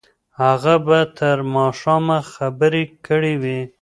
هغه 0.41 0.75
به 0.85 0.99
تر 1.17 1.37
ماښامه 1.55 2.19
خبرې 2.33 2.83
کړې 3.05 3.33
وي. 3.41 3.61